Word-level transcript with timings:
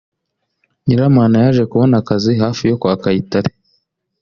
Nyiramana 0.85 1.35
yaje 1.43 1.63
kubona 1.71 1.95
akazi 2.01 2.31
hafi 2.43 2.63
yo 2.69 2.75
kwa 2.81 2.93
Kayitare 3.03 3.49